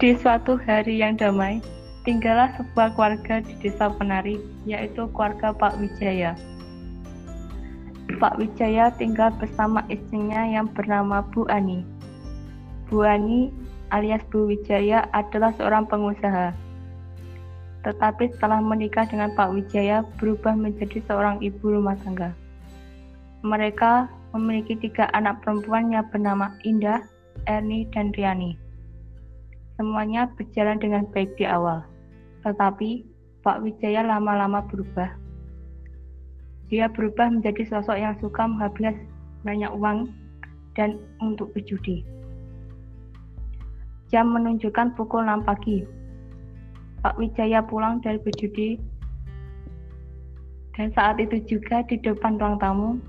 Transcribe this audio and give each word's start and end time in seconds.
Di 0.00 0.16
suatu 0.16 0.56
hari 0.56 0.96
yang 0.96 1.20
damai, 1.20 1.60
tinggallah 2.08 2.48
sebuah 2.56 2.96
keluarga 2.96 3.44
di 3.44 3.52
desa 3.60 3.92
Penari, 3.92 4.40
yaitu 4.64 5.04
keluarga 5.12 5.52
Pak 5.52 5.76
Wijaya. 5.76 6.32
Pak 8.16 8.40
Wijaya 8.40 8.96
tinggal 8.96 9.28
bersama 9.36 9.84
istrinya 9.92 10.40
yang 10.48 10.72
bernama 10.72 11.20
Bu 11.36 11.44
Ani. 11.52 11.84
Bu 12.88 13.04
Ani 13.04 13.52
alias 13.92 14.24
Bu 14.32 14.48
Wijaya 14.48 15.04
adalah 15.12 15.52
seorang 15.60 15.84
pengusaha. 15.84 16.56
Tetapi 17.84 18.32
setelah 18.32 18.64
menikah 18.64 19.04
dengan 19.04 19.36
Pak 19.36 19.52
Wijaya 19.52 20.00
berubah 20.16 20.56
menjadi 20.56 21.04
seorang 21.12 21.44
ibu 21.44 21.76
rumah 21.76 22.00
tangga. 22.00 22.32
Mereka 23.44 24.08
memiliki 24.32 24.80
tiga 24.80 25.12
anak 25.12 25.44
perempuan 25.44 25.92
yang 25.92 26.08
bernama 26.08 26.56
Indah, 26.64 27.04
Erni, 27.44 27.84
dan 27.92 28.16
Riani. 28.16 28.69
Semuanya 29.80 30.28
berjalan 30.36 30.76
dengan 30.76 31.08
baik 31.08 31.40
di 31.40 31.48
awal, 31.48 31.80
tetapi 32.44 33.00
Pak 33.40 33.64
Wijaya 33.64 34.04
lama-lama 34.04 34.60
berubah. 34.68 35.08
Dia 36.68 36.84
berubah 36.92 37.32
menjadi 37.32 37.64
sosok 37.64 37.96
yang 37.96 38.12
suka 38.20 38.44
menghabiskan 38.44 39.08
banyak 39.40 39.72
uang 39.72 40.12
dan 40.76 41.00
untuk 41.24 41.48
berjudi. 41.56 42.04
Jam 44.12 44.36
menunjukkan 44.36 45.00
pukul 45.00 45.24
6 45.24 45.48
pagi. 45.48 45.88
Pak 47.00 47.16
Wijaya 47.16 47.64
pulang 47.64 48.04
dari 48.04 48.20
berjudi 48.20 48.76
dan 50.76 50.92
saat 50.92 51.16
itu 51.24 51.40
juga 51.48 51.80
di 51.88 51.96
depan 52.04 52.36
ruang 52.36 52.60
tamu, 52.60 53.00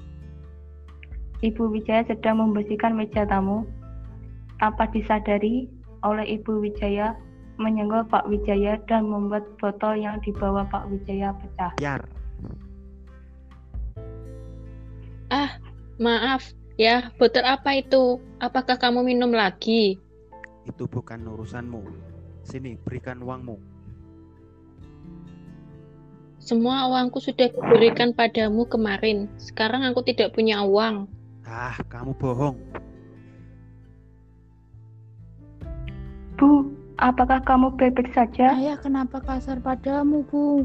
Ibu 1.44 1.67
Wijaya 1.67 2.08
sedang 2.08 2.40
membersihkan 2.40 2.95
meja 2.95 3.28
tamu. 3.28 3.67
Tanpa 4.56 4.88
disadari, 4.88 5.67
oleh 6.02 6.26
Ibu 6.38 6.62
Wijaya 6.62 7.18
menyenggol 7.62 8.02
Pak 8.09 8.26
Wijaya 8.26 8.82
dan 8.90 9.06
membuat 9.06 9.45
botol 9.62 10.02
yang 10.02 10.17
dibawa 10.25 10.66
Pak 10.70 10.89
Wijaya 10.89 11.34
pecah. 11.38 11.72
Biar. 11.78 12.02
Ah, 15.31 15.56
maaf 16.02 16.52
ya, 16.75 17.14
botol 17.16 17.45
apa 17.45 17.78
itu? 17.78 18.17
Apakah 18.42 18.75
kamu 18.81 19.06
minum 19.06 19.31
lagi? 19.31 20.02
Itu 20.66 20.90
bukan 20.90 21.22
urusanmu. 21.23 21.81
Sini, 22.42 22.75
berikan 22.81 23.22
uangmu. 23.22 23.56
Semua 26.42 26.90
uangku 26.90 27.22
sudah 27.22 27.53
diberikan 27.53 28.18
padamu 28.18 28.66
kemarin. 28.66 29.30
Sekarang 29.38 29.86
aku 29.86 30.02
tidak 30.02 30.34
punya 30.34 30.66
uang. 30.66 31.06
Ah, 31.45 31.78
kamu 31.86 32.18
bohong. 32.18 32.58
Apakah 37.02 37.41
kamu 37.41 37.73
baik-baik 37.75 38.13
saja? 38.13 38.53
Ayah 38.55 38.77
kenapa 38.77 39.19
kasar 39.25 39.57
padamu, 39.59 40.21
Bu? 40.30 40.63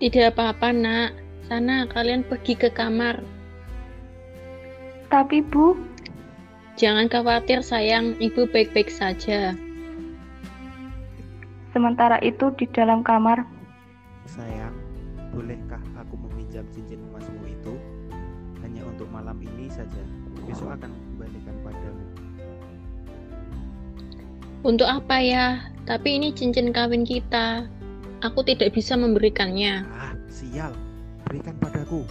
Tidak 0.00 0.34
apa-apa, 0.34 0.72
nak. 0.72 1.10
Sana, 1.44 1.84
kalian 1.92 2.24
pergi 2.24 2.56
ke 2.56 2.72
kamar. 2.72 3.20
Tapi 5.12 5.44
Bu, 5.44 5.76
Jangan 6.74 7.06
khawatir, 7.06 7.62
sayang. 7.62 8.18
Ibu 8.18 8.50
baik-baik 8.50 8.90
saja. 8.90 9.54
sementara 11.74 12.22
itu 12.22 12.54
di 12.54 12.70
dalam 12.70 13.02
kamar, 13.02 13.42
Sayang, 14.30 14.74
bolehkah 15.34 15.82
aku 15.98 16.14
meminjam 16.14 16.62
cincin 16.70 17.02
emasmu 17.10 17.42
itu? 17.50 17.74
Hanya 18.62 18.86
untuk 18.86 19.10
malam 19.10 19.42
ini 19.42 19.66
saja. 19.66 20.02
Besok 20.46 20.70
akan 20.70 20.90
kembalikan 20.94 21.54
padamu. 21.66 22.33
Untuk 24.64 24.88
apa 24.88 25.20
ya? 25.20 25.60
Tapi 25.84 26.16
ini 26.16 26.32
cincin 26.32 26.72
kawin 26.72 27.04
kita. 27.04 27.68
Aku 28.24 28.40
tidak 28.40 28.72
bisa 28.72 28.96
memberikannya. 28.96 29.84
Ah, 29.92 30.16
sial. 30.32 30.72
Berikan 31.28 31.52
padaku. 31.60 32.08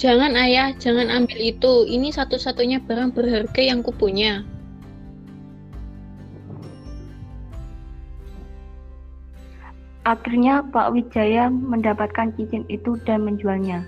Jangan 0.00 0.32
ayah, 0.40 0.72
jangan 0.80 1.12
ambil 1.12 1.36
itu. 1.36 1.84
Ini 1.84 2.08
satu-satunya 2.08 2.80
barang 2.88 3.12
berharga 3.12 3.60
yang 3.60 3.84
kupunya. 3.84 4.48
akhirnya 10.10 10.66
Pak 10.74 10.90
Wijaya 10.96 11.46
mendapatkan 11.52 12.34
cincin 12.34 12.66
itu 12.66 12.98
dan 13.06 13.22
menjualnya. 13.22 13.86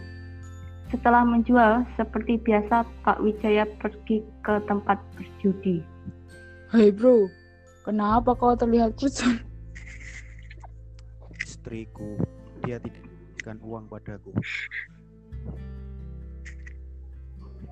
Setelah 0.92 1.24
menjual, 1.24 1.88
seperti 1.96 2.36
biasa 2.44 2.84
Pak 3.00 3.24
Wijaya 3.24 3.64
pergi 3.80 4.20
ke 4.44 4.60
tempat 4.68 5.00
berjudi. 5.16 5.80
Hai 6.68 6.92
bro, 6.92 7.32
kenapa 7.80 8.36
kau 8.36 8.52
terlihat 8.52 8.92
kusut? 9.00 9.40
Istriku, 11.40 12.20
dia 12.60 12.76
tidak 12.76 13.08
memberikan 13.08 13.56
uang 13.64 13.84
padaku. 13.88 14.36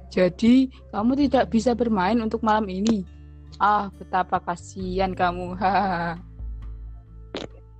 Jadi, 0.08 0.72
kamu 0.88 1.12
tidak 1.28 1.52
bisa 1.52 1.76
bermain 1.76 2.16
untuk 2.25 2.41
malam 2.41 2.64
ini. 2.72 3.04
Ah, 3.60 3.92
betapa 4.00 4.41
kasihan 4.41 5.12
kamu. 5.12 5.60
Hahaha. 5.60 6.16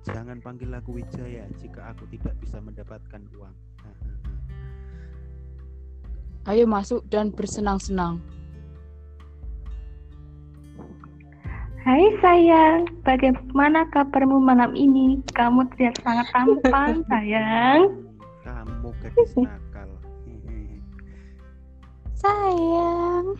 Jangan 0.13 0.37
panggil 0.37 0.69
aku 0.69 1.01
Wijaya 1.01 1.49
jika 1.57 1.89
aku 1.89 2.05
tidak 2.13 2.37
bisa 2.37 2.61
mendapatkan 2.61 3.21
uang. 3.33 3.55
Ayo 6.49 6.65
masuk 6.65 7.05
dan 7.05 7.29
bersenang-senang. 7.29 8.17
Hai 11.81 12.13
sayang, 12.21 12.89
bagaimana 13.05 13.85
kabarmu 13.89 14.37
malam 14.41 14.73
ini? 14.73 15.21
Kamu 15.37 15.65
terlihat 15.73 16.01
sangat 16.01 16.29
tampan 16.33 17.01
sayang. 17.09 17.93
Kamu 18.41 18.89
gadis 19.01 19.33
nakal. 19.37 19.89
Sayang, 22.21 23.33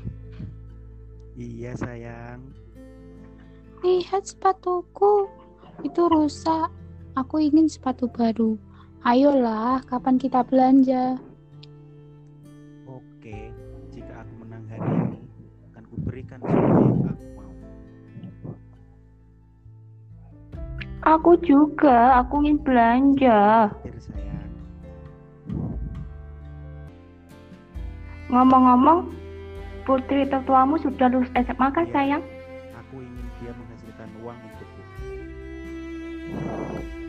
iya 1.38 1.78
sayang. 1.78 2.42
lihat 3.86 4.26
sepatuku. 4.26 5.30
Itu 5.86 6.10
rusak. 6.10 6.74
Aku 7.14 7.38
ingin 7.38 7.70
sepatu 7.70 8.10
baru. 8.10 8.58
Ayolah, 9.06 9.86
kapan 9.86 10.18
kita 10.18 10.42
belanja? 10.42 11.22
Yang 16.30 16.42
aku 17.08 17.26
mau. 17.40 17.50
Aku 21.02 21.34
juga, 21.42 22.22
aku 22.22 22.46
ingin 22.46 22.62
belanja. 22.62 23.74
Sayang. 23.98 24.50
Ngomong-ngomong, 28.30 29.10
putri 29.90 30.30
tertuamu 30.30 30.78
sudah 30.78 31.10
lulus 31.10 31.34
SMA 31.34 31.68
kan 31.74 31.86
sayang? 31.90 32.22
Aku 32.86 33.02
ingin 33.02 33.26
dia 33.42 33.52
menghasilkan 33.58 34.10
uang 34.22 34.38
untukku. 34.38 34.82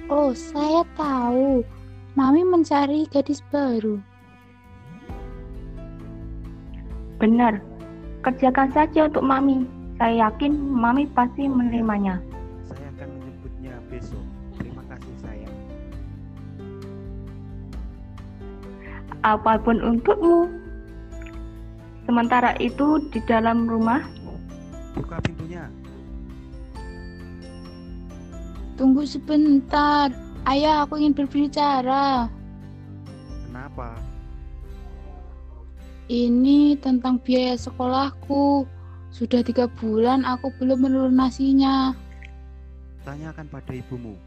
Oh, 0.09 0.33
saya 0.33 0.89
tahu. 0.97 1.61
Mami 2.13 2.45
mencari 2.45 3.09
gadis 3.09 3.41
baru. 3.49 3.97
Benar, 7.17 7.61
kerjakan 8.23 8.71
saja 8.71 9.11
untuk 9.11 9.27
Mami. 9.27 9.67
Saya 9.99 10.31
yakin 10.31 10.55
Mami 10.57 11.11
pasti 11.11 11.51
menerimanya. 11.51 12.23
Saya 12.67 12.87
akan 12.97 13.09
menyebutnya 13.19 13.75
besok. 13.91 14.25
Terima 14.57 14.83
kasih 14.87 15.15
sayang. 15.21 15.57
Apa 19.27 19.59
pun 19.61 19.83
untukmu. 19.83 20.49
Sementara 22.03 22.59
itu 22.59 22.99
di 23.15 23.23
dalam 23.31 23.71
rumah, 23.71 24.03
Buka 24.93 25.17
pintunya. 25.25 25.65
Tunggu 28.77 29.09
sebentar. 29.09 30.13
Ayah, 30.45 30.85
aku 30.85 30.99
ingin 31.01 31.15
berbicara. 31.17 32.27
Kenapa? 33.47 34.12
Ini 36.13 36.77
tentang 36.77 37.17
biaya 37.25 37.57
sekolahku. 37.57 38.69
Sudah 39.09 39.41
tiga 39.41 39.65
bulan 39.81 40.29
aku 40.29 40.53
belum 40.61 40.85
melunasinya. 40.85 41.97
Tanyakan 43.01 43.49
pada 43.49 43.73
ibumu. 43.73 44.21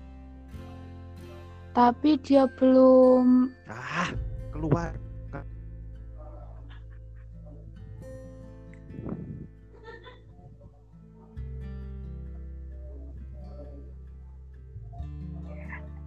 Tapi 1.78 2.18
dia 2.26 2.50
belum... 2.58 3.54
Ah, 3.70 4.10
keluar. 4.50 4.98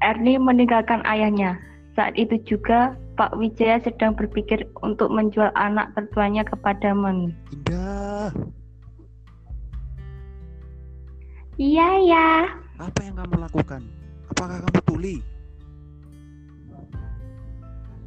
Erni 0.03 0.43
meninggalkan 0.43 1.07
ayahnya. 1.07 1.55
Saat 1.95 2.19
itu 2.19 2.35
juga 2.43 2.99
Pak 3.19 3.35
Wijaya 3.35 3.83
sedang 3.83 4.15
berpikir 4.15 4.71
untuk 4.79 5.11
menjual 5.11 5.51
anak 5.59 5.91
tertuanya 5.99 6.47
kepada 6.47 6.95
Mami. 6.95 7.35
Indah. 7.51 8.31
Iya 11.59 11.89
ya. 12.07 12.29
apa 12.79 13.03
yang 13.03 13.19
kamu 13.19 13.43
lakukan? 13.43 13.83
Apakah 14.31 14.63
kamu 14.63 14.79
tuli? 14.87 15.17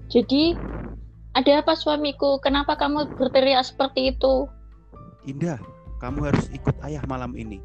Jadi, 0.08 0.56
ada 1.36 1.60
apa 1.60 1.76
suamiku? 1.76 2.40
Kenapa 2.40 2.80
kamu 2.80 3.12
berteriak 3.20 3.68
seperti 3.68 4.16
itu? 4.16 4.48
Indah, 5.28 5.60
kamu 6.00 6.32
harus 6.32 6.48
ikut 6.56 6.76
ayah 6.88 7.04
malam 7.12 7.36
ini. 7.36 7.60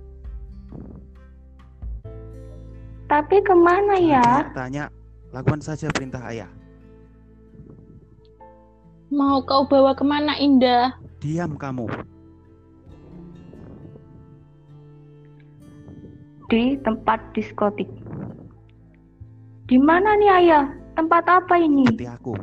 Tapi 3.06 3.38
ke 3.38 3.54
mana 3.54 3.94
ya? 4.02 4.50
Jangan 4.50 4.58
Tanya, 4.58 4.84
lakukan 5.30 5.62
saja 5.62 5.86
perintah 5.94 6.26
ayah. 6.26 6.50
Mau 9.06 9.38
kau 9.46 9.62
bawa 9.70 9.94
ke 9.94 10.02
mana, 10.02 10.34
Indah? 10.34 10.90
Diam 11.22 11.54
kamu. 11.54 11.86
Di 16.50 16.74
tempat 16.82 17.22
diskotik. 17.30 17.86
Di 19.70 19.78
mana 19.78 20.18
nih 20.18 20.30
ayah? 20.42 20.66
Tempat 20.98 21.22
apa 21.26 21.54
ini? 21.58 21.86
Ikuti 21.86 22.06
aku. 22.06 22.34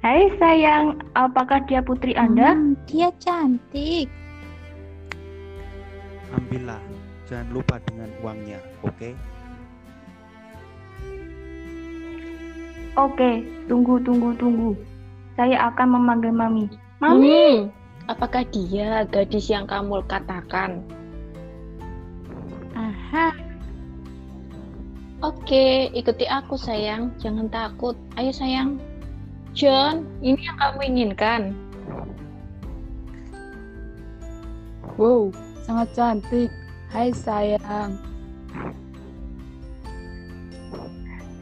Hai 0.00 0.32
sayang, 0.40 0.96
apakah 1.12 1.60
dia 1.68 1.84
putri 1.84 2.16
Anda? 2.16 2.56
Hmm, 2.56 2.72
dia 2.88 3.12
cantik. 3.20 4.08
Ambillah. 6.32 6.80
Jangan 7.30 7.48
lupa 7.54 7.78
dengan 7.86 8.10
uangnya, 8.24 8.58
oke? 8.82 9.14
Oke, 12.98 13.46
tunggu, 13.70 14.02
tunggu, 14.02 14.34
tunggu. 14.34 14.74
Saya 15.38 15.70
akan 15.70 15.88
memanggil 15.98 16.34
Mami. 16.34 16.66
Mami, 16.98 17.30
Hmm, 17.30 17.56
apakah 18.10 18.42
dia 18.50 19.06
gadis 19.08 19.46
yang 19.48 19.64
kamu 19.64 20.02
katakan? 20.10 20.82
Aha, 22.74 23.30
Oke, 25.20 25.92
ikuti 25.92 26.24
aku 26.24 26.56
sayang. 26.56 27.12
Jangan 27.20 27.52
takut. 27.52 27.92
Ayo 28.16 28.32
sayang. 28.32 28.80
John, 29.52 30.08
ini 30.24 30.40
yang 30.48 30.56
kamu 30.56 30.80
inginkan. 30.88 31.42
wow, 34.96 35.28
sangat 35.64 35.88
cantik. 35.96 36.50
Hai 36.92 37.12
sayang. 37.12 37.96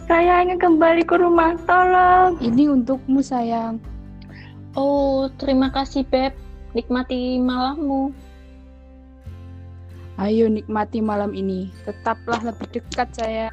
Saya 0.09 0.41
ingin 0.41 0.57
kembali 0.57 1.05
ke 1.05 1.21
rumah. 1.21 1.53
Tolong. 1.69 2.41
Ini 2.41 2.73
untukmu 2.73 3.21
sayang. 3.21 3.77
Oh, 4.73 5.29
terima 5.37 5.69
kasih 5.69 6.09
Beb. 6.09 6.33
Nikmati 6.73 7.37
malammu. 7.37 8.17
Ayo 10.17 10.49
nikmati 10.49 11.05
malam 11.05 11.37
ini. 11.37 11.69
Tetaplah 11.85 12.41
lebih 12.41 12.67
dekat 12.73 13.09
saya. 13.13 13.53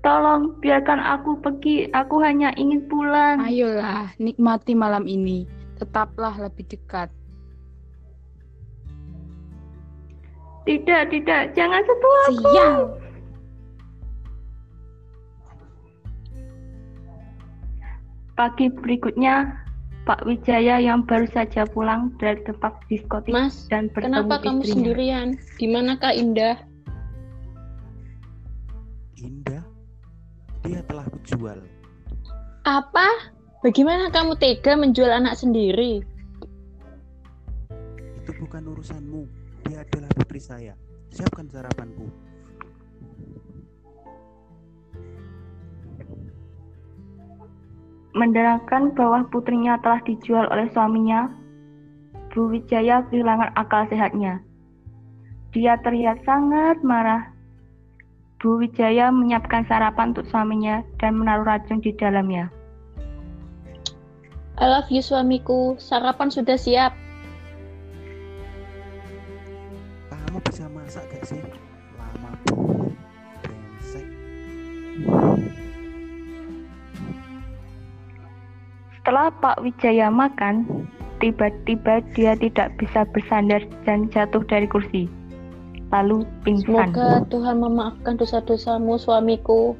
Tolong, 0.00 0.56
biarkan 0.64 1.04
aku 1.04 1.36
pergi. 1.44 1.92
Aku 1.92 2.24
hanya 2.24 2.56
ingin 2.56 2.88
pulang. 2.88 3.44
Ayolah, 3.44 4.08
nikmati 4.16 4.72
malam 4.72 5.04
ini. 5.04 5.44
Tetaplah 5.76 6.40
lebih 6.40 6.64
dekat. 6.64 7.12
Tidak, 10.68 11.02
tidak. 11.08 11.42
Jangan 11.56 11.80
sentuh 11.82 12.14
aku. 12.28 12.44
Sial. 12.52 12.74
Pagi 18.36 18.66
berikutnya, 18.72 19.52
Pak 20.08 20.24
Wijaya 20.24 20.80
yang 20.80 21.04
baru 21.04 21.28
saja 21.28 21.68
pulang 21.68 22.16
dari 22.16 22.40
tempat 22.48 22.72
diskotik 22.88 23.32
Mas, 23.36 23.68
dan 23.68 23.92
bertemu 23.92 24.24
kenapa 24.24 24.34
kamu 24.40 24.60
istrinya. 24.64 24.72
sendirian? 24.72 25.26
Di 25.60 25.66
manakah 25.68 26.12
Indah? 26.16 26.56
Indah, 29.20 29.60
dia 30.64 30.80
telah 30.88 31.04
kujual. 31.12 31.60
Apa? 32.64 33.08
Bagaimana 33.60 34.08
kamu 34.08 34.40
tega 34.40 34.72
menjual 34.72 35.12
anak 35.12 35.36
sendiri? 35.36 36.00
Itu 38.16 38.32
bukan 38.40 38.72
urusanmu. 38.72 39.28
Dia 39.70 39.86
adalah 39.86 40.10
putri 40.18 40.42
saya. 40.42 40.74
Siapkan 41.14 41.46
sarapanku. 41.46 42.10
Mendengarkan 48.18 48.90
bahwa 48.98 49.30
putrinya 49.30 49.78
telah 49.78 50.02
dijual 50.02 50.50
oleh 50.50 50.66
suaminya, 50.74 51.30
Bu 52.34 52.50
Wijaya 52.50 53.06
kehilangan 53.14 53.54
akal 53.54 53.86
sehatnya. 53.86 54.42
Dia 55.54 55.78
terlihat 55.86 56.26
sangat 56.26 56.82
marah. 56.82 57.30
Bu 58.42 58.58
Wijaya 58.58 59.14
menyiapkan 59.14 59.70
sarapan 59.70 60.10
untuk 60.10 60.26
suaminya 60.34 60.82
dan 60.98 61.14
menaruh 61.14 61.46
racun 61.46 61.78
di 61.78 61.94
dalamnya. 61.94 62.50
I 64.58 64.66
love 64.66 64.90
you 64.90 64.98
suamiku. 64.98 65.78
Sarapan 65.78 66.26
sudah 66.26 66.58
siap. 66.58 66.90
Kamu 70.30 70.46
bisa 70.46 70.70
masak 70.70 71.02
gak 71.10 71.26
sih? 71.26 71.42
Lama 71.98 72.30
banget. 72.46 72.94
Brengsek. 73.42 74.06
Setelah 78.94 79.34
Pak 79.42 79.58
Wijaya 79.58 80.06
makan, 80.06 80.86
tiba-tiba 81.18 81.98
dia 82.14 82.38
tidak 82.38 82.78
bisa 82.78 83.02
bersandar 83.10 83.58
dan 83.82 84.06
jatuh 84.14 84.46
dari 84.46 84.70
kursi. 84.70 85.10
Lalu 85.90 86.22
pingsan. 86.46 86.94
Semoga 86.94 87.26
Tuhan 87.26 87.56
memaafkan 87.58 88.14
dosa-dosamu 88.14 89.02
suamiku. 89.02 89.74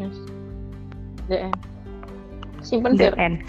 Yes. 0.00 0.16
The 1.28 1.52
end. 1.52 1.60
Simpen 2.64 2.96
The 2.96 3.12
end. 3.20 3.44